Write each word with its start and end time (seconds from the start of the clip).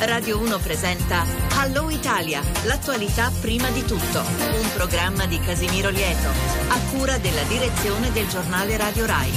Radio 0.00 0.38
1 0.38 0.58
presenta 0.60 1.26
Hello 1.62 1.90
Italia, 1.90 2.40
l'attualità 2.64 3.30
prima 3.38 3.68
di 3.68 3.84
tutto. 3.84 4.20
Un 4.20 4.70
programma 4.74 5.26
di 5.26 5.38
Casimiro 5.38 5.90
Lieto, 5.90 6.28
a 6.68 6.78
cura 6.90 7.18
della 7.18 7.42
direzione 7.42 8.10
del 8.10 8.26
giornale 8.26 8.78
Radio 8.78 9.04
Rai. 9.04 9.30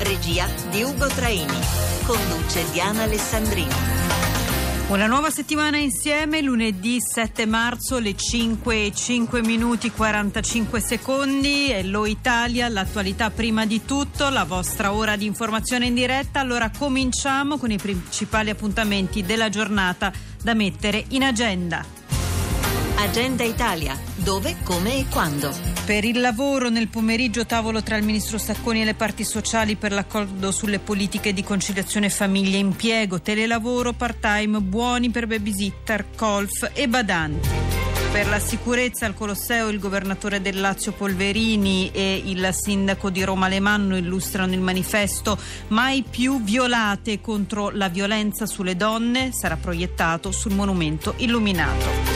Regia 0.00 0.46
di 0.68 0.82
Ugo 0.82 1.06
Traini. 1.06 1.58
Conduce 2.04 2.70
Diana 2.70 3.04
Alessandrini. 3.04 4.09
Una 4.90 5.06
nuova 5.06 5.30
settimana 5.30 5.76
insieme, 5.76 6.42
lunedì 6.42 6.96
7 7.00 7.46
marzo, 7.46 8.00
le 8.00 8.16
5 8.16 8.86
e 8.86 8.92
5 8.92 9.40
minuti 9.40 9.92
45 9.92 10.80
secondi. 10.80 11.70
Hello 11.70 12.06
Italia, 12.06 12.68
l'attualità 12.68 13.30
prima 13.30 13.66
di 13.66 13.84
tutto, 13.84 14.28
la 14.30 14.42
vostra 14.42 14.92
ora 14.92 15.14
di 15.14 15.26
informazione 15.26 15.86
in 15.86 15.94
diretta. 15.94 16.40
Allora 16.40 16.72
cominciamo 16.76 17.56
con 17.56 17.70
i 17.70 17.78
principali 17.78 18.50
appuntamenti 18.50 19.22
della 19.22 19.48
giornata 19.48 20.12
da 20.42 20.54
mettere 20.54 21.04
in 21.10 21.22
agenda. 21.22 21.84
Agenda 22.96 23.44
Italia, 23.44 23.96
dove, 24.16 24.56
come 24.64 24.96
e 24.96 25.06
quando. 25.08 25.79
Per 25.90 26.04
il 26.04 26.20
lavoro 26.20 26.68
nel 26.68 26.86
pomeriggio 26.86 27.44
tavolo 27.46 27.82
tra 27.82 27.96
il 27.96 28.04
ministro 28.04 28.38
Sacconi 28.38 28.82
e 28.82 28.84
le 28.84 28.94
parti 28.94 29.24
sociali 29.24 29.74
per 29.74 29.90
l'accordo 29.90 30.52
sulle 30.52 30.78
politiche 30.78 31.32
di 31.32 31.42
conciliazione 31.42 32.08
famiglia 32.10 32.54
e 32.54 32.60
impiego, 32.60 33.20
telelavoro, 33.20 33.92
part-time, 33.92 34.60
buoni 34.60 35.10
per 35.10 35.26
babysitter, 35.26 36.06
golf 36.16 36.70
e 36.74 36.86
badanti. 36.86 37.48
Per 38.12 38.28
la 38.28 38.38
sicurezza 38.38 39.04
al 39.04 39.14
Colosseo 39.14 39.68
il 39.68 39.80
governatore 39.80 40.40
del 40.40 40.60
Lazio 40.60 40.92
Polverini 40.92 41.90
e 41.92 42.22
il 42.24 42.48
sindaco 42.52 43.10
di 43.10 43.24
Roma 43.24 43.46
Alemanno 43.46 43.96
illustrano 43.96 44.52
il 44.52 44.60
manifesto 44.60 45.36
Mai 45.68 46.04
più 46.08 46.40
violate 46.40 47.20
contro 47.20 47.70
la 47.70 47.88
violenza 47.88 48.46
sulle 48.46 48.76
donne 48.76 49.32
sarà 49.32 49.56
proiettato 49.56 50.30
sul 50.30 50.54
monumento 50.54 51.14
illuminato. 51.16 52.09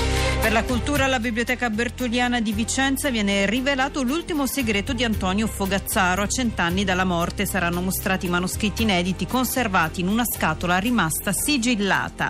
Per 0.45 0.53
la 0.53 0.62
cultura 0.65 1.07
alla 1.07 1.21
Biblioteca 1.21 1.71
Bertoliana 1.71 2.38
di 2.38 2.52
Vicenza 2.52 3.09
viene 3.09 3.46
rivelato 3.46 4.02
l'ultimo 4.02 4.45
segreto 4.45 4.93
di 4.93 5.02
Antonio 5.02 5.46
Fogazzaro. 5.46 6.21
A 6.21 6.29
cent'anni 6.29 6.85
dalla 6.85 7.07
morte 7.07 7.46
saranno 7.46 7.80
mostrati 7.80 8.29
manoscritti 8.29 8.83
inediti 8.83 9.27
conservati 9.27 10.02
in 10.02 10.09
una 10.09 10.24
scatola 10.27 10.77
rimasta 10.77 11.33
sigillata. 11.33 12.29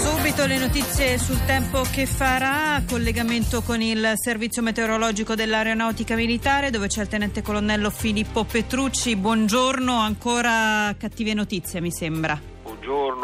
Subito 0.00 0.46
le 0.46 0.58
notizie 0.58 1.18
sul 1.18 1.44
tempo 1.44 1.82
che 1.90 2.06
farà, 2.06 2.80
collegamento 2.88 3.62
con 3.62 3.82
il 3.82 4.12
servizio 4.14 4.62
meteorologico 4.62 5.34
dell'aeronautica 5.34 6.14
militare 6.14 6.70
dove 6.70 6.86
c'è 6.86 7.02
il 7.02 7.08
tenente 7.08 7.42
colonnello 7.42 7.90
Filippo 7.90 8.44
Petrucci. 8.44 9.16
Buongiorno, 9.16 9.98
ancora 9.98 10.94
cattive 10.96 11.34
notizie 11.34 11.80
mi 11.80 11.90
sembra 11.90 12.54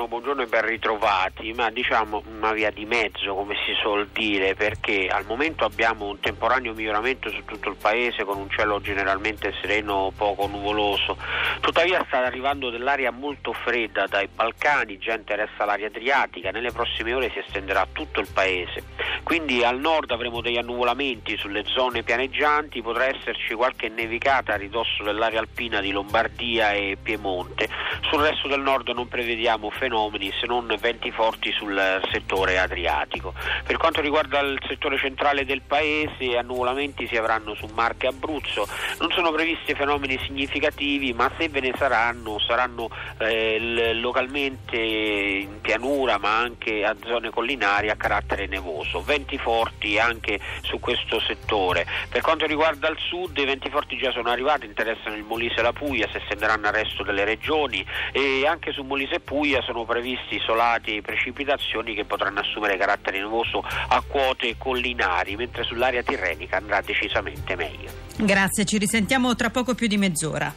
buongiorno, 0.03 0.07
buongiorno 0.07 0.43
e 0.43 0.47
ben 0.47 0.67
ritrovati, 0.67 1.53
ma 1.53 1.71
diciamo 1.71 2.23
una 2.37 2.53
via 2.53 2.71
di 2.71 2.85
mezzo 2.85 3.35
come 3.35 3.55
si 3.67 3.73
suol 3.75 4.09
dire 4.09 4.55
perché 4.55 5.07
al 5.09 5.25
momento 5.27 5.65
abbiamo 5.65 6.07
un 6.07 6.19
temporaneo 6.19 6.73
miglioramento 6.73 7.31
su 7.31 7.45
tutto 7.45 7.69
il 7.69 7.77
paese 7.77 8.25
con 8.25 8.39
un 8.39 8.49
cielo 8.51 8.81
generalmente 8.81 9.53
sereno, 9.61 10.13
poco 10.17 10.47
nuvoloso, 10.47 11.17
tuttavia 11.61 12.05
sta 12.07 12.25
arrivando 12.25 12.71
dell'aria 12.71 13.11
molto 13.11 13.53
fredda 13.53 14.07
dai 14.07 14.29
Balcani, 14.33 14.99
già 14.99 15.15
interessa 15.15 15.65
l'aria 15.65 15.89
adriatica, 15.89 16.51
nelle 16.51 16.73
prossime 16.73 17.15
ore 17.15 17.31
si 17.31 17.39
estenderà 17.39 17.87
tutto 17.93 18.21
il 18.21 18.29
paese, 18.33 18.85
quindi 19.23 19.63
al 19.63 19.79
nord 19.79 20.11
avremo 20.11 20.41
degli 20.41 20.59
annuvolamenti 20.59 21.37
sulle 21.37 21.65
zone 21.67 22.03
pianeggianti, 22.03 22.83
potrà 22.83 23.07
esserci 23.07 23.55
qualche 23.55 23.89
nevicata 23.89 24.55
a 24.55 24.57
ridosso 24.57 25.03
dell'area 25.03 25.41
alpina 25.41 25.81
di 25.81 25.91
Lombardia 25.91 26.73
e 26.73 26.97
Piemonte, 27.01 27.69
sul 28.13 28.21
resto 28.21 28.47
del 28.47 28.61
nord 28.61 28.91
non 28.91 29.09
prevediamo 29.09 29.71
fenomeni 29.71 30.31
se 30.39 30.47
non 30.47 30.67
venti 30.79 31.11
forti 31.11 31.51
sul 31.51 31.81
settore 32.13 32.59
adriatico. 32.59 33.33
Per 33.65 33.79
quanto 33.79 34.03
riguarda 34.03 34.41
il 34.41 34.61
settore 34.69 34.99
centrale 34.99 35.47
del 35.47 35.63
paese, 35.63 36.37
annuvolamenti 36.37 37.07
si 37.07 37.17
avranno 37.17 37.55
su 37.55 37.67
Marche 37.73 38.05
e 38.05 38.09
Abruzzo, 38.11 38.69
non 38.99 39.11
sono 39.13 39.33
previsti 39.33 39.73
fenomeni 39.75 40.19
significativi, 40.27 41.15
ma 41.15 41.31
se 41.39 41.49
ve 41.49 41.61
ne 41.61 41.73
saranno, 41.75 42.39
saranno 42.39 42.91
eh, 43.17 43.95
localmente 43.95 44.77
in 44.77 45.63
pianura, 45.63 46.19
ma 46.19 46.37
anche 46.37 46.85
a 46.85 46.95
zone 47.07 47.31
collinari 47.31 47.89
a 47.89 47.97
carattere 47.97 48.47
nevoso. 48.47 49.01
Venti 49.01 49.39
forti 49.39 49.99
anche 49.99 50.39
su 50.61 50.79
questo 50.81 51.19
settore. 51.21 51.87
Per 52.11 52.21
quanto 52.21 52.45
riguarda 52.45 52.91
il 52.91 52.99
sud, 52.99 53.39
i 53.39 53.47
venti 53.47 53.71
forti 53.71 53.97
già 53.97 54.11
sono 54.11 54.29
arrivati, 54.29 54.67
interessano 54.67 55.17
il 55.17 55.23
Molise 55.23 55.61
e 55.61 55.63
la 55.63 55.73
Puglia, 55.73 56.07
si 56.11 56.19
estenderanno 56.19 56.67
al 56.67 56.75
resto 56.75 57.03
delle 57.03 57.25
regioni 57.25 57.83
e 58.11 58.47
anche 58.47 58.73
su 58.73 58.83
Molise 58.83 59.17
e 59.17 59.21
Puglia 59.21 59.61
sono 59.63 59.85
previsti 59.85 60.37
isolati 60.37 61.01
precipitazioni 61.01 61.95
che 61.95 62.05
potranno 62.05 62.41
assumere 62.41 62.77
carattere 62.77 63.21
nuvoso 63.21 63.63
a 63.63 64.03
quote 64.07 64.57
collinari, 64.59 65.37
mentre 65.37 65.63
sull'area 65.63 66.03
tirrenica 66.03 66.57
andrà 66.57 66.81
decisamente 66.81 67.55
meglio. 67.55 67.91
Grazie, 68.17 68.65
ci 68.65 68.79
risentiamo 68.79 69.35
tra 69.35 69.51
poco 69.51 69.75
più 69.75 69.87
di 69.87 69.97
mezz'ora. 69.97 70.53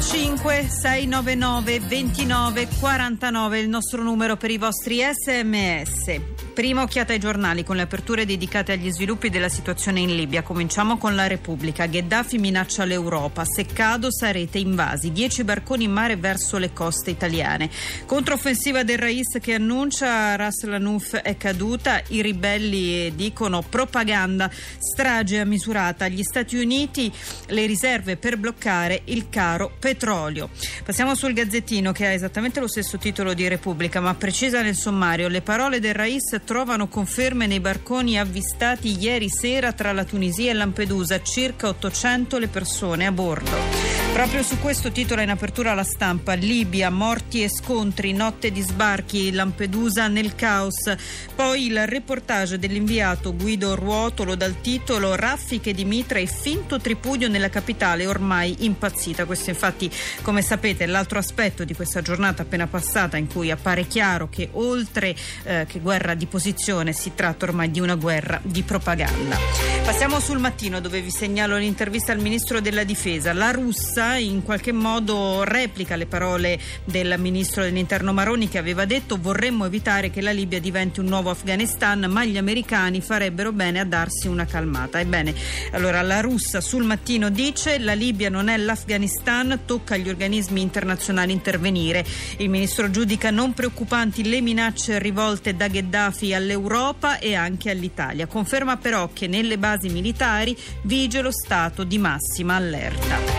335 0.00 0.66
699 0.70 1.80
29 1.80 2.68
49 2.80 3.58
il 3.58 3.68
nostro 3.68 4.02
numero 4.02 4.38
per 4.38 4.50
i 4.50 4.56
vostri 4.56 5.02
sms. 5.02 6.38
Prima 6.54 6.82
occhiata 6.82 7.12
ai 7.12 7.18
giornali 7.18 7.64
con 7.64 7.76
le 7.76 7.82
aperture 7.82 8.26
dedicate 8.26 8.72
agli 8.72 8.90
sviluppi 8.90 9.30
della 9.30 9.48
situazione 9.48 10.00
in 10.00 10.14
Libia. 10.14 10.42
Cominciamo 10.42 10.98
con 10.98 11.14
la 11.14 11.26
Repubblica. 11.26 11.86
Gheddafi 11.86 12.38
minaccia 12.38 12.84
l'Europa. 12.84 13.44
Seccado 13.44 14.10
sarete 14.10 14.58
invasi. 14.58 15.12
Dieci 15.12 15.44
barconi 15.44 15.84
in 15.84 15.92
mare 15.92 16.16
verso 16.16 16.58
le 16.58 16.72
coste 16.72 17.10
italiane. 17.10 17.70
Controffensiva 18.04 18.82
del 18.82 18.98
Rais 18.98 19.38
che 19.40 19.54
annuncia 19.54 20.34
Ras 20.36 20.64
Lanuf 20.64 21.14
è 21.16 21.36
caduta. 21.36 22.02
I 22.08 22.20
ribelli 22.20 23.14
dicono 23.14 23.62
propaganda. 23.62 24.50
Strage 24.50 25.38
a 25.38 25.44
misurata. 25.44 26.08
Gli 26.08 26.22
Stati 26.22 26.56
Uniti 26.56 27.12
le 27.46 27.66
riserve 27.66 28.16
per 28.16 28.36
bloccare 28.36 29.02
il 29.04 29.28
caro 29.30 29.72
petrolio. 29.90 30.50
Passiamo 30.84 31.16
sul 31.16 31.32
Gazzettino 31.32 31.90
che 31.90 32.06
ha 32.06 32.12
esattamente 32.12 32.60
lo 32.60 32.68
stesso 32.68 32.96
titolo 32.96 33.34
di 33.34 33.48
Repubblica 33.48 34.00
ma 34.00 34.14
precisa 34.14 34.62
nel 34.62 34.76
sommario. 34.76 35.28
Le 35.28 35.42
parole 35.42 35.80
del 35.80 35.94
Rais 35.94 36.40
trovano 36.44 36.86
conferme 36.86 37.46
nei 37.46 37.60
barconi 37.60 38.18
avvistati 38.18 38.96
ieri 38.98 39.28
sera 39.28 39.72
tra 39.72 39.92
la 39.92 40.04
Tunisia 40.04 40.50
e 40.50 40.54
Lampedusa, 40.54 41.20
circa 41.22 41.68
800 41.68 42.38
le 42.38 42.48
persone 42.48 43.06
a 43.06 43.12
bordo. 43.12 43.89
Proprio 44.12 44.42
su 44.42 44.58
questo 44.58 44.90
titola 44.90 45.22
in 45.22 45.30
apertura 45.30 45.72
la 45.72 45.84
stampa 45.84 46.34
Libia, 46.34 46.90
morti 46.90 47.42
e 47.42 47.48
scontri, 47.48 48.12
notte 48.12 48.50
di 48.50 48.60
sbarchi, 48.60 49.32
Lampedusa 49.32 50.08
nel 50.08 50.34
caos. 50.34 50.92
Poi 51.34 51.66
il 51.66 51.86
reportage 51.86 52.58
dell'inviato 52.58 53.34
Guido 53.34 53.74
Ruotolo 53.76 54.34
dal 54.34 54.60
titolo 54.60 55.14
Raffiche 55.14 55.72
di 55.72 55.84
Mitra 55.84 56.18
e 56.18 56.26
finto 56.26 56.80
tripudio 56.80 57.28
nella 57.28 57.48
capitale 57.48 58.04
ormai 58.04 58.56
impazzita. 58.64 59.24
Questo 59.24 59.50
infatti, 59.50 59.90
come 60.22 60.42
sapete, 60.42 60.84
è 60.84 60.86
l'altro 60.86 61.18
aspetto 61.18 61.64
di 61.64 61.72
questa 61.72 62.02
giornata 62.02 62.42
appena 62.42 62.66
passata 62.66 63.16
in 63.16 63.26
cui 63.26 63.50
appare 63.50 63.86
chiaro 63.86 64.28
che 64.28 64.50
oltre 64.52 65.14
eh, 65.44 65.64
che 65.66 65.78
guerra 65.78 66.14
di 66.14 66.26
posizione 66.26 66.92
si 66.92 67.12
tratta 67.14 67.46
ormai 67.46 67.70
di 67.70 67.80
una 67.80 67.94
guerra 67.94 68.38
di 68.42 68.62
propaganda. 68.64 69.38
Passiamo 69.82 70.20
sul 70.20 70.40
mattino 70.40 70.80
dove 70.80 71.00
vi 71.00 71.10
segnalo 71.10 71.56
l'intervista 71.56 72.12
al 72.12 72.18
ministro 72.18 72.60
della 72.60 72.84
difesa. 72.84 73.32
La 73.32 73.52
russa 73.52 73.99
in 74.00 74.42
qualche 74.42 74.72
modo 74.72 75.44
replica 75.44 75.96
le 75.96 76.06
parole 76.06 76.58
del 76.84 77.14
ministro 77.18 77.62
dell'interno 77.62 78.12
Maroni 78.12 78.48
che 78.48 78.58
aveva 78.58 78.84
detto 78.84 79.18
vorremmo 79.20 79.66
evitare 79.66 80.10
che 80.10 80.20
la 80.20 80.30
Libia 80.30 80.60
diventi 80.60 81.00
un 81.00 81.06
nuovo 81.06 81.30
Afghanistan 81.30 82.06
ma 82.08 82.24
gli 82.24 82.38
americani 82.38 83.00
farebbero 83.00 83.52
bene 83.52 83.80
a 83.80 83.84
darsi 83.84 84.26
una 84.26 84.46
calmata. 84.46 85.00
Ebbene, 85.00 85.34
allora 85.72 86.02
la 86.02 86.20
russa 86.20 86.60
sul 86.60 86.84
mattino 86.84 87.30
dice 87.30 87.78
la 87.78 87.92
Libia 87.92 88.30
non 88.30 88.48
è 88.48 88.56
l'Afghanistan, 88.56 89.60
tocca 89.66 89.94
agli 89.94 90.08
organismi 90.08 90.60
internazionali 90.60 91.32
intervenire. 91.32 92.04
Il 92.38 92.48
ministro 92.48 92.90
giudica 92.90 93.30
non 93.30 93.52
preoccupanti 93.52 94.28
le 94.28 94.40
minacce 94.40 94.98
rivolte 94.98 95.54
da 95.54 95.68
Gheddafi 95.68 96.34
all'Europa 96.34 97.18
e 97.18 97.34
anche 97.34 97.70
all'Italia. 97.70 98.26
Conferma 98.26 98.76
però 98.76 99.10
che 99.12 99.26
nelle 99.26 99.58
basi 99.58 99.88
militari 99.88 100.56
vige 100.82 101.20
lo 101.20 101.32
stato 101.32 101.84
di 101.84 101.98
massima 101.98 102.54
allerta. 102.56 103.29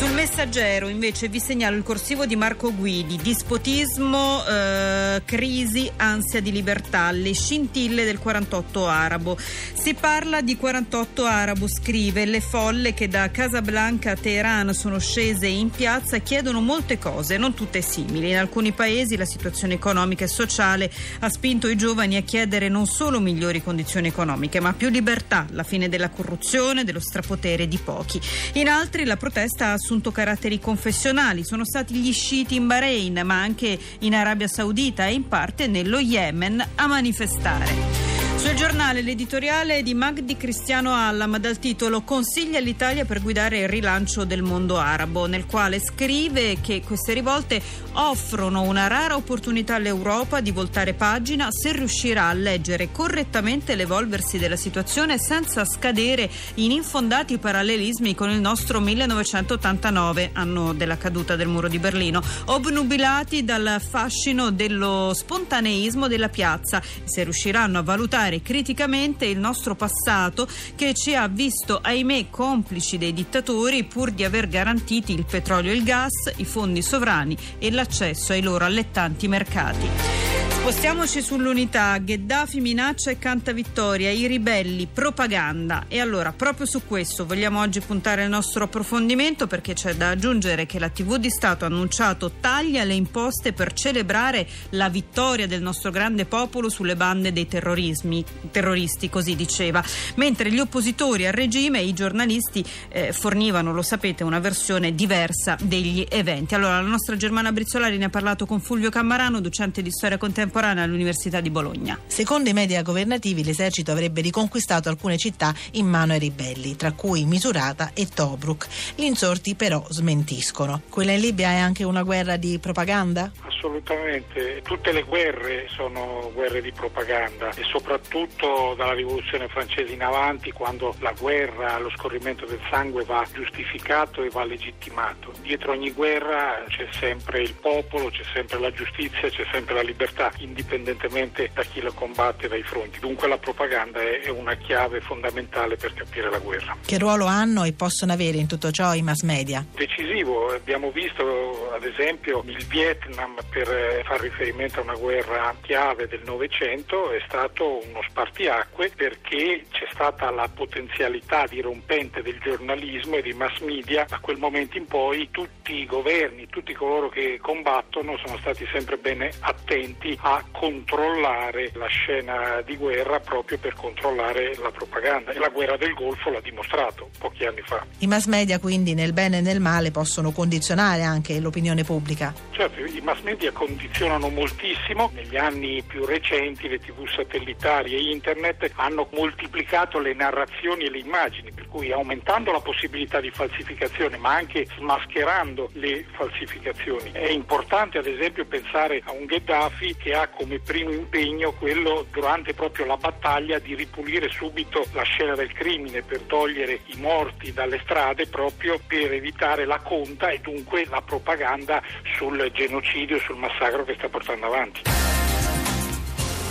Sul 0.00 0.12
messaggero 0.12 0.88
invece 0.88 1.28
vi 1.28 1.38
segnalo 1.38 1.76
il 1.76 1.82
corsivo 1.82 2.24
di 2.24 2.34
Marco 2.34 2.74
Guidi, 2.74 3.18
dispotismo, 3.18 4.42
eh, 4.46 5.20
crisi, 5.26 5.92
ansia 5.96 6.40
di 6.40 6.50
libertà, 6.50 7.10
le 7.10 7.34
scintille 7.34 8.06
del 8.06 8.18
48 8.18 8.88
arabo. 8.88 9.36
Si 9.38 9.92
parla 9.92 10.40
di 10.40 10.56
48 10.56 11.24
arabo, 11.26 11.68
scrive, 11.68 12.24
le 12.24 12.40
folle 12.40 12.94
che 12.94 13.08
da 13.08 13.30
Casablanca 13.30 14.12
a 14.12 14.16
Teheran 14.16 14.72
sono 14.72 14.98
scese 14.98 15.48
in 15.48 15.68
piazza 15.68 16.16
chiedono 16.16 16.62
molte 16.62 16.98
cose, 16.98 17.36
non 17.36 17.52
tutte 17.52 17.82
simili. 17.82 18.30
In 18.30 18.38
alcuni 18.38 18.72
paesi 18.72 19.18
la 19.18 19.26
situazione 19.26 19.74
economica 19.74 20.24
e 20.24 20.28
sociale 20.28 20.90
ha 21.18 21.28
spinto 21.28 21.68
i 21.68 21.76
giovani 21.76 22.16
a 22.16 22.22
chiedere 22.22 22.70
non 22.70 22.86
solo 22.86 23.20
migliori 23.20 23.62
condizioni 23.62 24.08
economiche, 24.08 24.60
ma 24.60 24.72
più 24.72 24.88
libertà, 24.88 25.46
la 25.50 25.62
fine 25.62 25.90
della 25.90 26.08
corruzione, 26.08 26.84
dello 26.84 27.00
strapotere 27.00 27.68
di 27.68 27.76
pochi. 27.76 28.18
In 28.54 28.68
altri 28.68 29.04
la 29.04 29.18
protesta 29.18 29.72
ha 29.72 29.78
assunto 29.90 30.12
caratteri 30.12 30.60
confessionali. 30.60 31.44
Sono 31.44 31.64
stati 31.64 31.94
gli 31.94 32.12
sciiti 32.12 32.54
in 32.54 32.68
Bahrain, 32.68 33.22
ma 33.24 33.40
anche 33.40 33.76
in 34.00 34.14
Arabia 34.14 34.46
Saudita 34.46 35.06
e 35.06 35.14
in 35.14 35.26
parte 35.26 35.66
nello 35.66 35.98
Yemen 35.98 36.64
a 36.76 36.86
manifestare. 36.86 37.99
Sul 38.40 38.54
giornale 38.54 39.02
l'editoriale 39.02 39.82
di 39.82 39.92
Magdi 39.92 40.34
Cristiano 40.34 40.94
Allam 40.94 41.36
dal 41.36 41.58
titolo 41.58 42.00
Consiglia 42.00 42.58
l'Italia 42.58 43.04
per 43.04 43.20
guidare 43.20 43.58
il 43.58 43.68
rilancio 43.68 44.24
del 44.24 44.40
mondo 44.40 44.78
arabo, 44.78 45.26
nel 45.26 45.44
quale 45.44 45.78
scrive 45.78 46.56
che 46.62 46.80
queste 46.82 47.12
rivolte 47.12 47.60
offrono 47.92 48.62
una 48.62 48.86
rara 48.86 49.14
opportunità 49.14 49.74
all'Europa 49.74 50.40
di 50.40 50.52
voltare 50.52 50.94
pagina 50.94 51.48
se 51.50 51.72
riuscirà 51.72 52.28
a 52.28 52.32
leggere 52.32 52.90
correttamente 52.90 53.74
l'evolversi 53.74 54.38
della 54.38 54.56
situazione 54.56 55.18
senza 55.18 55.66
scadere 55.66 56.30
in 56.54 56.70
infondati 56.70 57.36
parallelismi 57.36 58.14
con 58.14 58.30
il 58.30 58.40
nostro 58.40 58.80
1989, 58.80 60.30
anno 60.32 60.72
della 60.72 60.96
caduta 60.96 61.36
del 61.36 61.48
muro 61.48 61.68
di 61.68 61.78
Berlino, 61.78 62.22
obnubilati 62.46 63.44
dal 63.44 63.82
fascino 63.86 64.50
dello 64.50 65.12
spontaneismo 65.12 66.08
della 66.08 66.30
piazza, 66.30 66.82
se 67.04 67.22
riusciranno 67.22 67.78
a 67.78 67.82
valutare 67.82 68.29
valutare 68.30 68.42
criticamente 68.42 69.26
il 69.26 69.38
nostro 69.38 69.74
passato 69.74 70.46
che 70.76 70.94
ci 70.94 71.14
ha 71.14 71.26
visto, 71.26 71.80
ahimè, 71.82 72.30
complici 72.30 72.96
dei 72.96 73.12
dittatori 73.12 73.84
pur 73.84 74.12
di 74.12 74.24
aver 74.24 74.48
garantiti 74.48 75.12
il 75.12 75.24
petrolio 75.24 75.72
e 75.72 75.74
il 75.74 75.82
gas, 75.82 76.32
i 76.36 76.44
fondi 76.44 76.82
sovrani 76.82 77.36
e 77.58 77.70
l'accesso 77.70 78.32
ai 78.32 78.42
loro 78.42 78.64
allettanti 78.64 79.26
mercati. 79.26 80.29
Spostiamoci 80.60 81.22
sull'unità. 81.22 81.96
Gheddafi 81.96 82.60
minaccia 82.60 83.10
e 83.10 83.18
canta 83.18 83.50
vittoria. 83.52 84.10
I 84.10 84.26
ribelli, 84.26 84.86
propaganda. 84.86 85.86
E 85.88 86.00
allora, 86.00 86.32
proprio 86.32 86.66
su 86.66 86.82
questo 86.86 87.24
vogliamo 87.24 87.60
oggi 87.60 87.80
puntare 87.80 88.24
il 88.24 88.28
nostro 88.28 88.64
approfondimento 88.64 89.46
perché 89.46 89.72
c'è 89.72 89.94
da 89.94 90.10
aggiungere 90.10 90.66
che 90.66 90.78
la 90.78 90.90
TV 90.90 91.16
di 91.16 91.30
Stato 91.30 91.64
ha 91.64 91.68
annunciato 91.68 92.32
taglia 92.40 92.84
le 92.84 92.92
imposte 92.92 93.54
per 93.54 93.72
celebrare 93.72 94.46
la 94.70 94.90
vittoria 94.90 95.46
del 95.46 95.62
nostro 95.62 95.90
grande 95.90 96.26
popolo 96.26 96.68
sulle 96.68 96.94
bande 96.94 97.32
dei 97.32 97.48
terroristi, 97.48 99.08
così 99.08 99.34
diceva. 99.34 99.82
Mentre 100.16 100.52
gli 100.52 100.58
oppositori 100.58 101.26
al 101.26 101.32
regime 101.32 101.80
e 101.80 101.86
i 101.86 101.94
giornalisti 101.94 102.62
eh, 102.90 103.14
fornivano, 103.14 103.72
lo 103.72 103.82
sapete, 103.82 104.24
una 104.24 104.40
versione 104.40 104.94
diversa 104.94 105.56
degli 105.58 106.06
eventi. 106.08 106.54
Allora, 106.54 106.82
la 106.82 106.86
nostra 106.86 107.16
Germana 107.16 107.50
Brizzolari 107.50 107.96
ne 107.96 108.04
ha 108.04 108.10
parlato 108.10 108.44
con 108.44 108.60
Fulvio 108.60 108.90
Cammarano, 108.90 109.40
docente 109.40 109.80
di 109.80 109.90
storia 109.90 110.18
contemporanea 110.18 110.58
contemporanea 110.60 110.84
all'Università 110.84 111.40
di 111.40 111.50
Bologna. 111.50 111.98
Secondo 112.06 112.50
i 112.50 112.52
media 112.52 112.82
governativi 112.82 113.42
l'esercito 113.42 113.92
avrebbe 113.92 114.20
riconquistato 114.20 114.88
alcune 114.88 115.16
città 115.16 115.54
in 115.72 115.86
mano 115.86 116.12
ai 116.12 116.18
ribelli, 116.18 116.76
tra 116.76 116.92
cui 116.92 117.24
Misurata 117.24 117.92
e 117.94 118.06
Tobruk. 118.06 118.68
Gli 118.94 119.04
insorti 119.04 119.54
però 119.54 119.84
smentiscono. 119.88 120.82
Quella 120.90 121.12
in 121.12 121.20
Libia 121.20 121.50
è 121.50 121.56
anche 121.56 121.84
una 121.84 122.02
guerra 122.02 122.36
di 122.36 122.58
propaganda? 122.58 123.32
Assolutamente, 123.60 124.62
tutte 124.62 124.90
le 124.90 125.02
guerre 125.02 125.68
sono 125.68 126.30
guerre 126.32 126.62
di 126.62 126.72
propaganda 126.72 127.50
e 127.50 127.62
soprattutto 127.64 128.72
dalla 128.74 128.94
rivoluzione 128.94 129.48
francese 129.48 129.92
in 129.92 130.02
avanti 130.02 130.50
quando 130.50 130.94
la 131.00 131.12
guerra, 131.12 131.78
lo 131.78 131.90
scorrimento 131.90 132.46
del 132.46 132.58
sangue 132.70 133.04
va 133.04 133.22
giustificato 133.30 134.22
e 134.22 134.30
va 134.30 134.44
legittimato. 134.44 135.34
Dietro 135.42 135.72
ogni 135.72 135.92
guerra 135.92 136.64
c'è 136.68 136.88
sempre 136.98 137.42
il 137.42 137.52
popolo, 137.52 138.08
c'è 138.08 138.22
sempre 138.32 138.58
la 138.58 138.72
giustizia, 138.72 139.28
c'è 139.28 139.44
sempre 139.52 139.74
la 139.74 139.82
libertà 139.82 140.32
indipendentemente 140.38 141.50
da 141.52 141.62
chi 141.62 141.82
lo 141.82 141.92
combatte 141.92 142.48
dai 142.48 142.62
fronti. 142.62 142.98
Dunque 142.98 143.28
la 143.28 143.36
propaganda 143.36 144.00
è 144.00 144.30
una 144.30 144.54
chiave 144.54 145.02
fondamentale 145.02 145.76
per 145.76 145.92
capire 145.92 146.30
la 146.30 146.38
guerra. 146.38 146.78
Che 146.82 146.96
ruolo 146.96 147.26
hanno 147.26 147.64
e 147.64 147.74
possono 147.74 148.14
avere 148.14 148.38
in 148.38 148.46
tutto 148.46 148.70
ciò 148.70 148.94
i 148.94 149.02
mass 149.02 149.20
media? 149.20 149.62
Decisivo, 149.74 150.50
abbiamo 150.54 150.90
visto 150.90 151.70
ad 151.74 151.84
esempio 151.84 152.42
il 152.46 152.64
Vietnam 152.64 153.38
per 153.50 153.70
eh, 153.70 154.02
far 154.04 154.20
riferimento 154.20 154.80
a 154.80 154.82
una 154.82 154.96
guerra 154.96 155.54
chiave 155.60 156.08
del 156.08 156.22
Novecento 156.24 157.10
è 157.10 157.22
stato 157.26 157.84
uno 157.86 158.00
spartiacque 158.08 158.90
perché 158.96 159.66
c'è 159.70 159.86
stata 159.90 160.30
la 160.30 160.48
potenzialità 160.48 161.46
dirompente 161.46 162.22
del 162.22 162.38
giornalismo 162.40 163.16
e 163.16 163.22
dei 163.22 163.34
mass 163.34 163.58
media. 163.60 164.06
Da 164.08 164.18
quel 164.20 164.38
momento 164.38 164.78
in 164.78 164.86
poi 164.86 165.28
tutti 165.30 165.74
i 165.74 165.86
governi, 165.86 166.46
tutti 166.48 166.72
coloro 166.72 167.10
che 167.10 167.38
combattono 167.42 168.16
sono 168.24 168.38
stati 168.38 168.66
sempre 168.72 168.96
bene 168.96 169.30
attenti 169.40 170.16
a 170.22 170.30
a 170.30 170.44
controllare 170.52 171.72
la 171.74 171.86
scena 171.86 172.62
di 172.64 172.76
guerra 172.76 173.18
proprio 173.18 173.58
per 173.58 173.74
controllare 173.74 174.54
la 174.56 174.70
propaganda 174.70 175.32
e 175.32 175.38
la 175.38 175.48
guerra 175.48 175.76
del 175.76 175.92
Golfo 175.94 176.30
l'ha 176.30 176.40
dimostrato 176.40 177.10
pochi 177.18 177.44
anni 177.44 177.62
fa. 177.64 177.84
I 177.98 178.06
mass 178.06 178.26
media 178.26 178.60
quindi 178.60 178.94
nel 178.94 179.12
bene 179.12 179.38
e 179.38 179.40
nel 179.40 179.58
male 179.58 179.90
possono 179.90 180.30
condizionare 180.30 181.02
anche 181.02 181.40
l'opinione 181.40 181.82
pubblica? 181.82 182.32
Certo, 182.52 182.84
i 182.84 183.00
mass 183.00 183.20
media 183.22 183.39
condizionano 183.52 184.28
moltissimo, 184.28 185.10
negli 185.14 185.36
anni 185.36 185.82
più 185.82 186.04
recenti 186.04 186.68
le 186.68 186.78
tv 186.78 187.06
satellitari 187.08 187.94
e 187.94 188.10
internet 188.10 188.70
hanno 188.74 189.08
moltiplicato 189.12 189.98
le 189.98 190.12
narrazioni 190.12 190.84
e 190.84 190.90
le 190.90 190.98
immagini, 190.98 191.50
cui 191.70 191.92
aumentando 191.92 192.52
la 192.52 192.60
possibilità 192.60 193.20
di 193.20 193.30
falsificazione 193.30 194.18
ma 194.18 194.34
anche 194.34 194.66
smascherando 194.76 195.70
le 195.74 196.04
falsificazioni. 196.12 197.12
È 197.12 197.30
importante 197.30 197.98
ad 197.98 198.06
esempio 198.06 198.44
pensare 198.44 199.00
a 199.04 199.12
un 199.12 199.24
Gheddafi 199.24 199.96
che 199.96 200.12
ha 200.14 200.28
come 200.28 200.58
primo 200.58 200.90
impegno 200.90 201.52
quello 201.52 202.06
durante 202.10 202.52
proprio 202.52 202.84
la 202.84 202.96
battaglia 202.96 203.58
di 203.58 203.74
ripulire 203.74 204.28
subito 204.28 204.84
la 204.92 205.02
scena 205.02 205.34
del 205.34 205.52
crimine 205.52 206.02
per 206.02 206.20
togliere 206.22 206.80
i 206.86 206.96
morti 206.98 207.52
dalle 207.52 207.80
strade 207.84 208.26
proprio 208.26 208.78
per 208.86 209.12
evitare 209.12 209.64
la 209.64 209.78
conta 209.78 210.28
e 210.30 210.40
dunque 210.40 210.84
la 210.86 211.00
propaganda 211.00 211.82
sul 212.16 212.50
genocidio, 212.52 213.18
sul 213.20 213.36
massacro 213.36 213.84
che 213.84 213.94
sta 213.94 214.08
portando 214.08 214.46
avanti. 214.46 214.99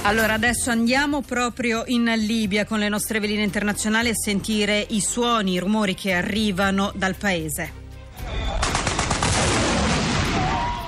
Allora 0.09 0.33
adesso 0.33 0.71
andiamo 0.71 1.21
proprio 1.21 1.83
in 1.85 2.11
Libia 2.17 2.65
con 2.65 2.79
le 2.79 2.89
nostre 2.89 3.19
veline 3.19 3.43
internazionali 3.43 4.09
a 4.09 4.15
sentire 4.15 4.83
i 4.89 5.01
suoni, 5.01 5.53
i 5.53 5.59
rumori 5.59 5.93
che 5.93 6.13
arrivano 6.13 6.91
dal 6.95 7.13
paese. 7.13 8.68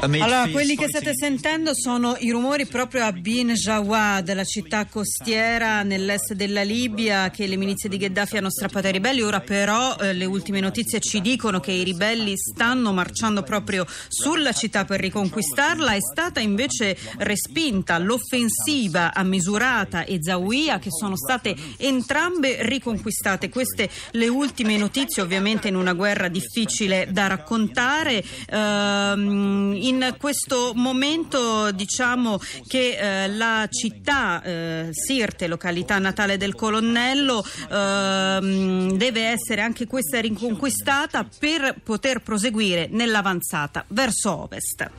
Allora, 0.03 0.47
quelli 0.49 0.75
che 0.75 0.87
state 0.87 1.11
sentendo 1.13 1.75
sono 1.75 2.15
i 2.17 2.31
rumori 2.31 2.65
proprio 2.65 3.05
a 3.05 3.11
Bin 3.11 3.53
Jawad, 3.53 4.33
la 4.33 4.43
città 4.43 4.85
costiera 4.85 5.83
nell'est 5.83 6.33
della 6.33 6.63
Libia 6.63 7.29
che 7.29 7.45
le 7.45 7.55
milizie 7.55 7.87
di 7.87 7.97
Gheddafi 7.97 8.37
hanno 8.37 8.49
strappato 8.49 8.87
ai 8.87 8.93
ribelli. 8.93 9.21
Ora 9.21 9.41
però 9.41 9.95
eh, 9.97 10.13
le 10.13 10.25
ultime 10.25 10.59
notizie 10.59 10.99
ci 10.99 11.21
dicono 11.21 11.59
che 11.59 11.71
i 11.71 11.83
ribelli 11.83 12.33
stanno 12.35 12.93
marciando 12.93 13.43
proprio 13.43 13.85
sulla 14.07 14.53
città 14.53 14.85
per 14.85 15.01
riconquistarla. 15.01 15.93
È 15.93 15.99
stata 15.99 16.39
invece 16.39 16.97
respinta 17.19 17.99
l'offensiva 17.99 19.13
a 19.13 19.21
Misurata 19.21 20.03
e 20.05 20.17
Zawiya 20.19 20.79
che 20.79 20.89
sono 20.89 21.15
state 21.15 21.55
entrambe 21.77 22.65
riconquistate. 22.65 23.49
Queste 23.49 23.87
le 24.13 24.27
ultime 24.27 24.77
notizie 24.77 25.21
ovviamente 25.21 25.67
in 25.67 25.75
una 25.75 25.93
guerra 25.93 26.27
difficile 26.27 27.07
da 27.11 27.27
raccontare. 27.27 28.23
Ehm, 28.49 29.89
in 29.91 30.15
questo 30.17 30.71
momento 30.73 31.71
diciamo 31.71 32.39
che 32.67 32.97
eh, 32.97 33.27
la 33.27 33.67
città 33.69 34.41
eh, 34.41 34.87
Sirte, 34.91 35.47
località 35.47 35.99
natale 35.99 36.37
del 36.37 36.55
colonnello, 36.55 37.43
ehm, 37.69 38.93
deve 38.93 39.21
essere 39.23 39.61
anche 39.61 39.87
questa 39.87 40.19
riconquistata 40.21 41.27
per 41.37 41.75
poter 41.83 42.21
proseguire 42.21 42.87
nell'avanzata 42.89 43.83
verso 43.89 44.43
ovest. 44.43 44.89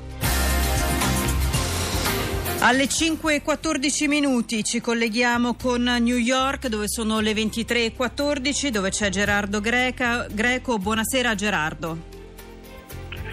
Alle 2.58 2.84
5.14 2.84 4.06
minuti 4.06 4.62
ci 4.62 4.80
colleghiamo 4.80 5.54
con 5.54 5.82
New 5.82 6.16
York 6.16 6.68
dove 6.68 6.88
sono 6.88 7.18
le 7.18 7.32
23.14 7.32 8.68
dove 8.68 8.90
c'è 8.90 9.08
Gerardo 9.08 9.60
Greca. 9.60 10.26
Greco. 10.30 10.78
Buonasera 10.78 11.34
Gerardo. 11.34 12.11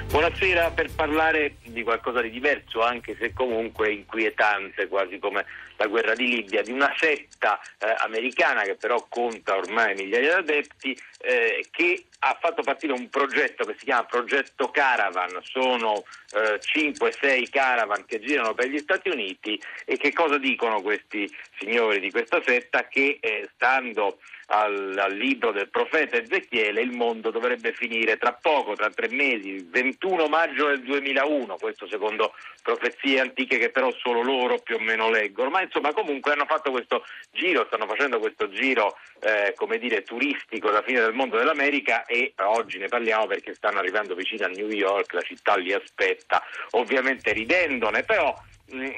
Buonasera 0.10 0.72
per 0.72 0.90
parlare 0.96 1.58
di 1.62 1.84
qualcosa 1.84 2.20
di 2.22 2.32
diverso, 2.32 2.82
anche 2.82 3.16
se 3.20 3.32
comunque 3.32 3.92
inquietante, 3.92 4.88
quasi 4.88 5.20
come 5.20 5.46
la 5.78 5.86
guerra 5.86 6.16
di 6.16 6.28
Libia, 6.28 6.64
di 6.64 6.72
una 6.72 6.92
setta 6.98 7.60
eh, 7.78 7.94
americana 8.00 8.64
che 8.64 8.76
però 8.76 9.06
conta 9.08 9.56
ormai 9.56 9.94
migliaia 9.94 10.42
di 10.42 10.52
adepti, 10.52 11.00
eh, 11.20 11.64
che 11.70 12.06
ha 12.22 12.36
fatto 12.42 12.64
partire 12.64 12.94
un 12.94 13.08
progetto 13.10 13.66
che 13.66 13.76
si 13.78 13.86
chiama 13.86 14.06
Progetto 14.06 14.72
Caravan, 14.72 15.42
sono 15.44 16.04
eh, 16.34 16.60
5-6 16.60 17.50
caravan 17.52 18.04
che 18.06 18.20
girano 18.20 18.56
per 18.56 18.68
gli 18.68 18.80
Stati 18.80 19.10
Uniti 19.10 19.62
e 19.86 19.96
che 19.98 20.12
cosa 20.12 20.40
dicono 20.40 20.82
questi 20.82 21.32
signori 21.60 22.00
di 22.00 22.10
questa 22.10 22.42
setta? 22.44 22.88
Che 22.88 23.20
eh, 23.22 23.48
stando 23.54 24.18
al, 24.50 24.96
al, 24.98 25.14
libro 25.14 25.52
del 25.52 25.70
profeta 25.70 26.18
Ezechiele, 26.18 26.82
il 26.82 26.92
mondo 26.92 27.30
dovrebbe 27.32 27.74
finire 27.74 28.18
tra 28.18 28.34
poco, 28.34 28.76
tra 28.76 28.90
tre 28.90 29.08
mesi, 29.10 29.50
il 29.50 29.70
21 29.70 30.28
maggio 30.28 30.68
del 30.68 30.82
2001, 30.82 31.58
questo 31.58 31.88
secondo 31.88 32.34
profezie 32.64 33.20
antiche 33.20 33.58
che 33.58 33.70
però 33.70 33.92
solo 33.98 34.22
loro 34.22 34.60
più 34.60 34.76
o 34.76 34.80
meno 34.80 35.10
leggono, 35.10 35.50
ma 35.50 35.62
insomma 35.62 35.94
comunque 35.94 36.32
hanno 36.32 36.46
fatto 36.46 36.72
questo 36.72 37.04
giro, 37.32 37.66
stanno 37.68 37.86
facendo 37.86 38.20
questo 38.20 38.50
giro 38.50 38.98
eh, 39.22 39.54
come 39.56 39.78
dire 39.78 40.04
turistico 40.04 40.70
alla 40.70 40.82
fine 40.82 41.02
del 41.02 41.14
mondo 41.14 41.38
dell'America 41.38 42.06
e 42.06 42.34
oggi 42.38 42.78
ne 42.78 42.88
parliamo 42.88 43.28
perché 43.28 43.54
stanno 43.54 43.80
arrivando 43.80 44.16
vicino 44.16 44.46
a 44.46 44.50
New 44.50 44.70
York, 44.70 45.14
la 45.14 45.22
città 45.22 45.56
li 45.56 45.74
aspetta, 45.74 46.44
ovviamente 46.72 47.34
ridendone, 47.34 48.04
però 48.04 48.36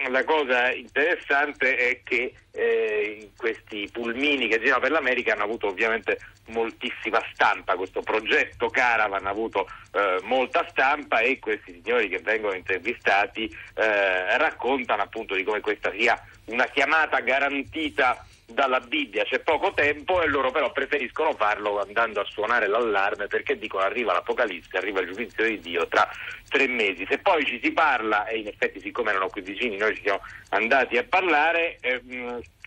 la 0.09 0.23
cosa 0.23 0.71
interessante 0.71 1.75
è 1.75 2.01
che 2.03 2.33
eh, 2.51 3.29
questi 3.37 3.89
pulmini 3.91 4.47
che 4.47 4.59
girano 4.59 4.81
per 4.81 4.91
l'America 4.91 5.33
hanno 5.33 5.43
avuto 5.43 5.67
ovviamente 5.67 6.19
moltissima 6.47 7.21
stampa, 7.33 7.75
questo 7.75 8.01
progetto 8.01 8.69
Caravan 8.69 9.25
ha 9.25 9.29
avuto 9.29 9.69
eh, 9.93 10.19
molta 10.23 10.67
stampa 10.69 11.19
e 11.19 11.39
questi 11.39 11.81
signori 11.81 12.09
che 12.09 12.19
vengono 12.19 12.55
intervistati 12.55 13.45
eh, 13.75 14.37
raccontano 14.37 15.03
appunto 15.03 15.35
di 15.35 15.43
come 15.43 15.61
questa 15.61 15.91
sia 15.97 16.21
una 16.45 16.65
chiamata 16.65 17.19
garantita 17.21 18.25
dalla 18.53 18.79
Bibbia 18.79 19.23
c'è 19.23 19.39
poco 19.39 19.73
tempo 19.73 20.21
e 20.21 20.27
loro 20.27 20.51
però 20.51 20.71
preferiscono 20.71 21.33
farlo 21.33 21.79
andando 21.79 22.21
a 22.21 22.25
suonare 22.25 22.67
l'allarme 22.67 23.27
perché 23.27 23.57
dicono 23.57 23.83
arriva 23.83 24.13
l'Apocalisse, 24.13 24.77
arriva 24.77 25.01
il 25.01 25.07
giudizio 25.07 25.45
di 25.45 25.59
Dio 25.59 25.87
tra 25.87 26.09
tre 26.49 26.67
mesi. 26.67 27.05
Se 27.09 27.17
poi 27.19 27.45
ci 27.45 27.59
si 27.61 27.71
parla, 27.71 28.25
e 28.27 28.39
in 28.39 28.47
effetti 28.47 28.79
siccome 28.79 29.11
erano 29.11 29.29
qui 29.29 29.41
vicini 29.41 29.77
noi 29.77 29.95
ci 29.95 30.03
siamo 30.03 30.21
andati 30.49 30.97
a 30.97 31.03
parlare, 31.03 31.77
eh, 31.81 32.01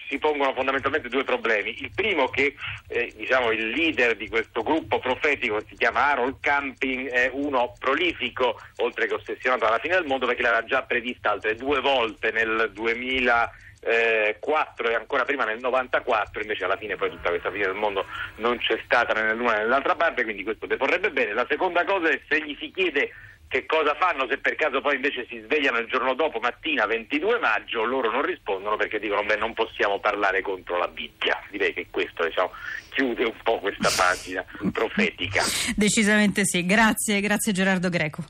si 0.08 0.18
pongono 0.18 0.52
fondamentalmente 0.54 1.08
due 1.08 1.24
problemi. 1.24 1.74
Il 1.80 1.90
primo 1.94 2.28
che 2.28 2.54
eh, 2.88 3.12
diciamo, 3.16 3.50
il 3.50 3.70
leader 3.70 4.16
di 4.16 4.28
questo 4.28 4.62
gruppo 4.62 4.98
profetico 4.98 5.62
si 5.66 5.76
chiama 5.76 6.10
Harold 6.10 6.36
Camping 6.40 7.08
è 7.08 7.30
uno 7.32 7.74
prolifico, 7.78 8.58
oltre 8.76 9.06
che 9.06 9.14
ossessionato 9.14 9.66
alla 9.66 9.78
fine 9.78 9.94
del 9.94 10.06
mondo, 10.06 10.26
perché 10.26 10.42
l'aveva 10.42 10.64
già 10.64 10.82
prevista 10.82 11.30
altre 11.32 11.54
due 11.54 11.80
volte 11.80 12.30
nel 12.30 12.70
2000 12.72 13.52
eh, 13.84 14.36
4 14.40 14.90
e 14.90 14.94
ancora 14.94 15.24
prima 15.24 15.44
nel 15.44 15.60
94, 15.60 16.40
invece 16.40 16.64
alla 16.64 16.76
fine 16.76 16.96
poi 16.96 17.10
tutta 17.10 17.28
questa 17.28 17.50
fine 17.50 17.66
del 17.66 17.74
mondo 17.74 18.06
non 18.36 18.58
c'è 18.58 18.80
stata 18.84 19.12
né 19.12 19.22
nell'una 19.22 19.52
né 19.52 19.58
nell'altra 19.58 19.94
parte, 19.94 20.24
quindi 20.24 20.42
questo 20.42 20.66
deporrebbe 20.66 21.10
bene. 21.10 21.34
La 21.34 21.46
seconda 21.48 21.84
cosa 21.84 22.08
è 22.08 22.20
se 22.28 22.42
gli 22.42 22.56
si 22.58 22.70
chiede 22.70 23.12
che 23.54 23.66
cosa 23.66 23.94
fanno 23.94 24.26
se 24.28 24.38
per 24.38 24.56
caso 24.56 24.80
poi 24.80 24.96
invece 24.96 25.26
si 25.28 25.40
svegliano 25.44 25.78
il 25.78 25.86
giorno 25.86 26.14
dopo, 26.14 26.40
mattina 26.40 26.86
22 26.86 27.38
maggio, 27.38 27.84
loro 27.84 28.10
non 28.10 28.22
rispondono 28.22 28.76
perché 28.76 28.98
dicono 28.98 29.22
beh 29.22 29.36
non 29.36 29.52
possiamo 29.52 30.00
parlare 30.00 30.42
contro 30.42 30.76
la 30.76 30.88
Bibbia. 30.88 31.40
Direi 31.50 31.72
che 31.72 31.86
questo 31.90 32.24
diciamo, 32.24 32.50
chiude 32.90 33.24
un 33.24 33.36
po' 33.42 33.60
questa 33.60 33.90
pagina 33.96 34.44
profetica. 34.72 35.42
Decisamente 35.76 36.44
sì, 36.44 36.66
grazie, 36.66 37.20
grazie 37.20 37.52
Gerardo 37.52 37.88
Greco. 37.90 38.24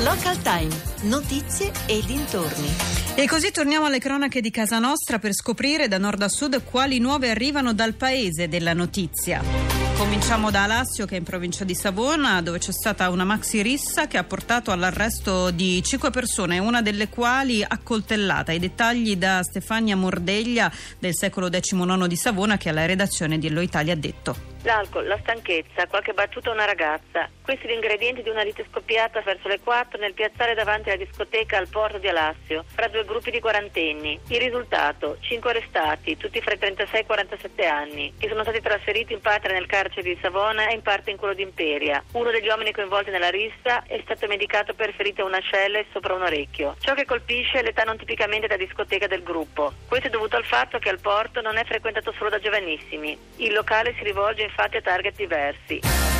Local 0.00 0.36
Time, 0.42 0.74
notizie 1.04 1.70
e 1.86 2.02
dintorni. 2.04 3.01
E 3.14 3.28
così 3.28 3.50
torniamo 3.50 3.84
alle 3.84 3.98
cronache 3.98 4.40
di 4.40 4.50
casa 4.50 4.78
nostra 4.78 5.18
per 5.18 5.34
scoprire 5.34 5.86
da 5.86 5.98
nord 5.98 6.22
a 6.22 6.28
sud 6.28 6.64
quali 6.64 6.98
nuove 6.98 7.28
arrivano 7.28 7.74
dal 7.74 7.92
paese 7.92 8.48
della 8.48 8.72
notizia. 8.72 9.42
Cominciamo 9.98 10.50
da 10.50 10.64
Alassio 10.64 11.04
che 11.04 11.16
è 11.16 11.18
in 11.18 11.24
provincia 11.24 11.62
di 11.64 11.74
Savona 11.74 12.40
dove 12.40 12.58
c'è 12.58 12.72
stata 12.72 13.10
una 13.10 13.24
maxi 13.24 13.60
rissa 13.60 14.06
che 14.06 14.16
ha 14.16 14.24
portato 14.24 14.72
all'arresto 14.72 15.50
di 15.50 15.82
cinque 15.82 16.10
persone, 16.10 16.58
una 16.58 16.80
delle 16.80 17.08
quali 17.08 17.62
accoltellata. 17.62 18.50
I 18.50 18.58
dettagli 18.58 19.14
da 19.16 19.42
Stefania 19.42 19.94
Mordeglia 19.94 20.72
del 20.98 21.14
secolo 21.14 21.50
XIX 21.50 22.06
di 22.06 22.16
Savona 22.16 22.56
che 22.56 22.70
alla 22.70 22.86
redazione 22.86 23.38
di 23.38 23.46
Ello 23.46 23.60
Italia 23.60 23.92
ha 23.92 23.96
detto. 23.96 24.51
L'alcol, 24.64 25.08
la 25.08 25.18
stanchezza, 25.18 25.88
qualche 25.88 26.12
battuta 26.12 26.50
a 26.50 26.52
una 26.52 26.64
ragazza. 26.64 27.28
Questi 27.42 27.66
gli 27.66 27.72
ingredienti 27.72 28.22
di 28.22 28.28
una 28.28 28.44
lite 28.44 28.64
scoppiata 28.70 29.20
verso 29.22 29.48
le 29.48 29.58
4 29.58 29.98
nel 29.98 30.14
piazzale 30.14 30.54
davanti 30.54 30.88
alla 30.88 31.02
discoteca 31.02 31.58
al 31.58 31.66
porto 31.66 31.98
di 31.98 32.06
Alassio, 32.06 32.64
fra 32.72 32.86
due 32.86 33.04
gruppi 33.04 33.32
di 33.32 33.40
quarantenni. 33.40 34.20
Il 34.28 34.38
risultato, 34.38 35.16
5 35.20 35.50
arrestati, 35.50 36.16
tutti 36.16 36.40
fra 36.40 36.54
i 36.54 36.58
36 36.58 37.00
e 37.00 37.02
i 37.02 37.06
47 37.06 37.66
anni, 37.66 38.14
che 38.16 38.28
sono 38.28 38.42
stati 38.42 38.60
trasferiti 38.60 39.12
in 39.12 39.20
parte 39.20 39.52
nel 39.52 39.66
carcere 39.66 40.02
di 40.02 40.18
Savona 40.22 40.68
e 40.68 40.74
in 40.74 40.82
parte 40.82 41.10
in 41.10 41.16
quello 41.16 41.34
di 41.34 41.42
Imperia. 41.42 42.00
Uno 42.12 42.30
degli 42.30 42.46
uomini 42.46 42.70
coinvolti 42.70 43.10
nella 43.10 43.30
rissa 43.30 43.82
è 43.88 44.00
stato 44.04 44.28
medicato 44.28 44.74
per 44.74 44.94
ferite 44.94 45.22
a 45.22 45.24
una 45.24 45.38
ascella 45.38 45.80
e 45.80 45.86
sopra 45.92 46.14
un 46.14 46.22
orecchio. 46.22 46.76
Ciò 46.78 46.94
che 46.94 47.04
colpisce 47.04 47.58
è 47.58 47.62
l'età 47.62 47.82
non 47.82 47.98
tipicamente 47.98 48.46
da 48.46 48.56
discoteca 48.56 49.08
del 49.08 49.24
gruppo. 49.24 49.72
Questo 49.88 50.06
è 50.06 50.10
dovuto 50.10 50.36
al 50.36 50.44
fatto 50.44 50.78
che 50.78 50.88
al 50.88 51.00
porto 51.00 51.40
non 51.40 51.56
è 51.56 51.64
frequentato 51.64 52.12
solo 52.12 52.30
da 52.30 52.38
giovanissimi. 52.38 53.18
Il 53.38 53.52
locale 53.52 53.94
si 53.98 54.04
rivolge 54.04 54.50
infatti 54.52 54.76
a 54.76 54.82
target 54.82 55.16
diversi. 55.16 56.11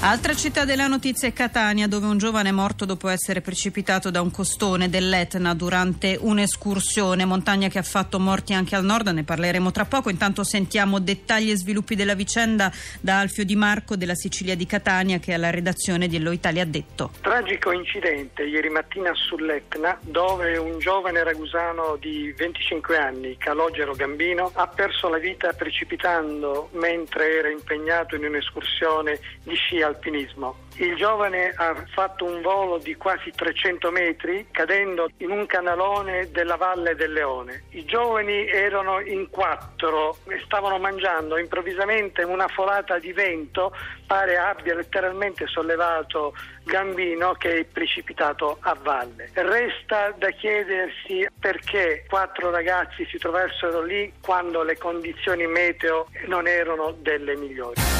Altra 0.00 0.32
città 0.32 0.64
della 0.64 0.86
notizia 0.86 1.26
è 1.26 1.32
Catania, 1.32 1.88
dove 1.88 2.06
un 2.06 2.18
giovane 2.18 2.50
è 2.50 2.52
morto 2.52 2.84
dopo 2.84 3.08
essere 3.08 3.40
precipitato 3.40 4.12
da 4.12 4.20
un 4.20 4.30
costone 4.30 4.88
dell'Etna 4.88 5.54
durante 5.54 6.16
un'escursione, 6.20 7.24
montagna 7.24 7.66
che 7.66 7.78
ha 7.80 7.82
fatto 7.82 8.20
morti 8.20 8.52
anche 8.52 8.76
al 8.76 8.84
nord, 8.84 9.08
ne 9.08 9.24
parleremo 9.24 9.72
tra 9.72 9.86
poco. 9.86 10.08
Intanto 10.08 10.44
sentiamo 10.44 11.00
dettagli 11.00 11.50
e 11.50 11.56
sviluppi 11.56 11.96
della 11.96 12.14
vicenda 12.14 12.70
da 13.00 13.18
Alfio 13.18 13.44
Di 13.44 13.56
Marco 13.56 13.96
della 13.96 14.14
Sicilia 14.14 14.54
di 14.54 14.66
Catania, 14.66 15.18
che 15.18 15.34
alla 15.34 15.50
redazione 15.50 16.06
di 16.06 16.14
Ello 16.14 16.30
Italia 16.30 16.62
ha 16.62 16.66
detto. 16.66 17.10
Tragico 17.20 17.72
incidente 17.72 18.44
ieri 18.44 18.68
mattina 18.68 19.10
sull'Etna, 19.14 19.98
dove 20.02 20.56
un 20.58 20.78
giovane 20.78 21.24
ragusano 21.24 21.96
di 21.98 22.32
25 22.36 22.96
anni, 22.96 23.36
Calogero 23.36 23.94
Gambino, 23.94 24.52
ha 24.54 24.68
perso 24.68 25.08
la 25.08 25.18
vita 25.18 25.52
precipitando 25.54 26.68
mentre 26.74 27.38
era 27.38 27.50
impegnato 27.50 28.14
in 28.14 28.24
un'escursione 28.26 29.18
di 29.42 29.56
sci 29.56 29.86
alpinismo. 29.88 30.66
Il 30.80 30.94
giovane 30.94 31.52
ha 31.56 31.74
fatto 31.92 32.24
un 32.24 32.40
volo 32.40 32.78
di 32.78 32.94
quasi 32.94 33.32
300 33.32 33.90
metri 33.90 34.46
cadendo 34.52 35.10
in 35.16 35.30
un 35.30 35.44
canalone 35.46 36.30
della 36.30 36.54
Valle 36.54 36.94
del 36.94 37.12
Leone. 37.12 37.64
I 37.70 37.84
giovani 37.84 38.46
erano 38.46 39.00
in 39.00 39.28
quattro 39.28 40.18
e 40.28 40.40
stavano 40.44 40.78
mangiando. 40.78 41.36
Improvvisamente 41.36 42.22
una 42.22 42.46
folata 42.46 42.98
di 43.00 43.12
vento 43.12 43.74
pare 44.06 44.36
abbia 44.38 44.76
letteralmente 44.76 45.48
sollevato 45.48 46.32
Gambino 46.62 47.32
che 47.32 47.58
è 47.58 47.64
precipitato 47.64 48.58
a 48.60 48.76
valle. 48.80 49.30
Resta 49.32 50.14
da 50.16 50.30
chiedersi 50.30 51.26
perché 51.40 52.04
quattro 52.08 52.50
ragazzi 52.50 53.04
si 53.06 53.18
trovassero 53.18 53.82
lì 53.82 54.12
quando 54.20 54.62
le 54.62 54.78
condizioni 54.78 55.46
meteo 55.46 56.06
non 56.26 56.46
erano 56.46 56.92
delle 56.92 57.36
migliori. 57.36 57.97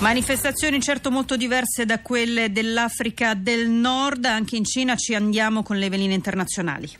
Manifestazioni 0.00 0.80
certo 0.80 1.10
molto 1.10 1.36
diverse 1.36 1.84
da 1.84 2.00
quelle 2.00 2.50
dell'Africa 2.50 3.34
del 3.34 3.68
Nord, 3.68 4.24
anche 4.24 4.56
in 4.56 4.64
Cina 4.64 4.96
ci 4.96 5.14
andiamo 5.14 5.62
con 5.62 5.76
le 5.76 5.90
veline 5.90 6.14
internazionali. 6.14 6.90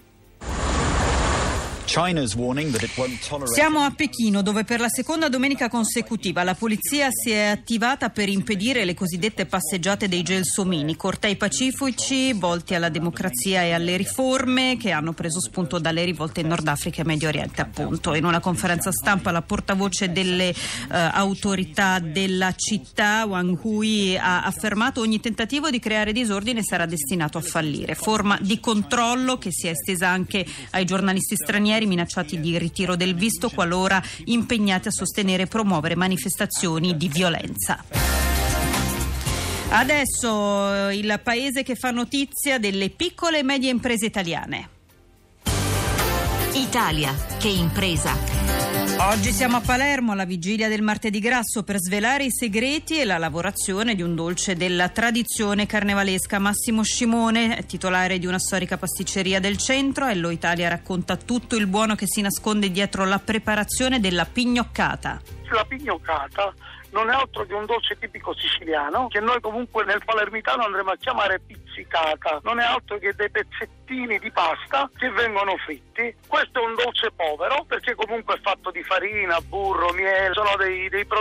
Siamo 3.53 3.81
a 3.81 3.91
Pechino 3.91 4.43
dove 4.43 4.63
per 4.63 4.79
la 4.79 4.89
seconda 4.89 5.29
domenica 5.29 5.69
consecutiva 5.69 6.45
la 6.45 6.55
polizia 6.55 7.09
si 7.11 7.31
è 7.33 7.47
attivata 7.47 8.11
per 8.11 8.29
impedire 8.29 8.85
le 8.85 8.95
cosiddette 8.95 9.45
passeggiate 9.45 10.07
dei 10.07 10.23
gelsomini, 10.23 10.95
cortei 10.95 11.35
pacifici 11.35 12.33
volti 12.33 12.77
alla 12.77 12.91
democrazia 12.91 13.65
e 13.65 13.73
alle 13.73 13.97
riforme 13.97 14.77
che 14.79 14.93
hanno 14.93 15.15
preso 15.15 15.41
spunto 15.41 15.81
dalle 15.81 16.05
rivolte 16.05 16.43
in 16.43 16.47
Nord 16.47 16.69
Africa 16.69 17.03
e 17.03 17.05
Medio 17.05 17.27
Oriente 17.27 17.61
appunto. 17.61 18.15
In 18.15 18.25
una 18.25 18.39
conferenza 18.39 18.93
stampa 18.93 19.33
la 19.33 19.43
portavoce 19.43 20.13
delle 20.13 20.51
eh, 20.51 20.55
autorità 20.91 21.99
della 21.99 22.55
città 22.55 23.25
Wang 23.27 23.59
Hui 23.65 24.17
ha 24.17 24.45
affermato 24.45 25.01
ogni 25.01 25.19
tentativo 25.19 25.71
di 25.71 25.81
creare 25.81 26.13
disordine 26.13 26.63
sarà 26.63 26.87
destinato 26.87 27.37
a 27.39 27.43
fallire. 27.43 27.97
Forma 27.97 28.39
di 28.41 28.61
controllo 28.61 29.39
che 29.39 29.51
si 29.51 29.67
è 29.67 29.71
estesa 29.71 30.07
anche 30.07 30.47
ai 30.71 30.85
giornalisti 30.85 31.35
stranieri 31.35 31.79
stranieri 31.81 31.87
minacciati 31.87 32.41
di 32.41 32.59
ritiro 32.59 32.97
del 32.97 33.15
visto 33.15 33.49
qualora 33.49 34.03
impegnati 34.25 34.89
a 34.89 34.91
sostenere 34.91 35.45
e 35.45 35.47
promuovere 35.47 35.97
manifestazioni 35.97 36.97
di 36.97 37.09
violenza. 37.09 37.85
Adesso 39.71 40.89
il 40.91 41.21
paese 41.23 41.63
che 41.63 41.77
fa 41.77 41.91
notizia 41.91 42.59
delle 42.59 42.91
piccole 42.91 43.39
e 43.39 43.43
medie 43.43 43.71
imprese 43.71 44.07
italiane. 44.07 44.69
Italia, 46.55 47.15
che 47.39 47.49
impresa! 47.49 48.30
Oggi 49.03 49.33
siamo 49.33 49.57
a 49.57 49.61
Palermo 49.61 50.13
alla 50.13 50.27
vigilia 50.27 50.69
del 50.69 50.83
martedì 50.83 51.21
grasso 51.21 51.63
per 51.63 51.79
svelare 51.79 52.25
i 52.25 52.31
segreti 52.31 53.01
e 53.01 53.07
la 53.07 53.17
lavorazione 53.17 53.95
di 53.95 54.03
un 54.03 54.15
dolce 54.15 54.57
della 54.57 54.91
tradizione 54.91 55.65
carnevalesca. 55.65 56.39
Massimo 56.39 56.83
Scimone, 56.83 57.65
titolare 57.67 58.19
di 58.19 58.27
una 58.27 58.39
storica 58.39 58.77
pasticceria 58.77 59.41
del 59.41 59.57
centro, 59.57 60.07
Ello 60.07 60.29
Italia 60.29 60.69
racconta 60.69 61.17
tutto 61.17 61.57
il 61.57 61.67
buono 61.67 61.95
che 61.95 62.05
si 62.07 62.21
nasconde 62.21 62.71
dietro 62.71 63.07
la 63.07 63.19
preparazione 63.19 64.01
della 64.01 64.27
pignoccata. 64.27 65.19
La 65.51 65.65
pignoccata 65.65 66.53
non 66.91 67.11
è 67.11 67.15
altro 67.15 67.45
che 67.45 67.55
un 67.55 67.67
dolce 67.67 67.99
tipico 67.99 68.35
siciliano 68.35 69.09
che 69.09 69.21
noi 69.21 69.41
comunque 69.41 69.85
nel 69.85 70.03
palermitano 70.05 70.65
andremo 70.65 70.91
a 70.91 70.97
chiamare 70.97 71.41
pizzicata. 71.41 72.41
Non 72.43 72.59
è 72.59 72.65
altro 72.65 72.99
che 72.99 73.15
dei 73.15 73.31
pezzettini 73.31 74.19
di 74.19 74.31
pasta 74.31 74.91
che 74.97 75.11
vengono 75.11 75.57
fritti. 75.59 76.15
Questo 76.27 76.61
è 76.61 76.67
un 76.67 76.75
dolce 76.75 77.11
povero 77.15 77.65
perché 77.67 77.95
comunque 77.95 78.37
è 78.37 78.41
fatto 78.41 78.71
di 78.71 78.83
farina, 78.83 79.41
burro, 79.41 79.93
miele, 79.93 80.33
sono 80.33 80.57
dei, 80.57 80.89
dei 80.89 81.05
prodotti 81.05 81.21